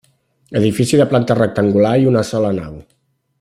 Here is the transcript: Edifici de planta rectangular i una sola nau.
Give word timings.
Edifici 0.61 0.99
de 1.01 1.05
planta 1.11 1.35
rectangular 1.41 1.93
i 2.05 2.09
una 2.13 2.25
sola 2.31 2.53
nau. 2.63 2.81